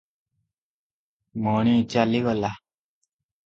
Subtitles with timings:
[1.49, 2.55] ମଣି ଚାଲିଗଲା।